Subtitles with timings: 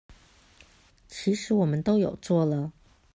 [1.09, 2.71] 其實我們都有做了